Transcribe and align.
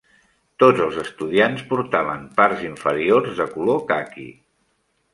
Tots 0.63 0.79
els 0.85 0.97
estudiants 1.01 1.61
portaven 1.75 2.25
parts 2.41 2.65
inferiors 2.71 3.39
de 3.43 3.49
color 3.55 3.83
caqui. 3.95 4.31